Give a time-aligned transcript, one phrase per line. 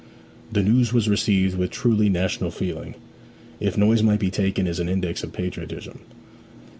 [0.51, 2.95] The news was received with truly national feeling,
[3.59, 5.99] if noise might be taken as an index of patriotism.